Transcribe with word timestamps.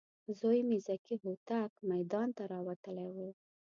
زوی 0.39 0.59
مې 0.67 0.77
ذکي 0.87 1.15
هوتک 1.23 1.71
میدان 1.89 2.27
ته 2.37 2.43
راوتلی 2.53 3.07
و. 3.15 3.17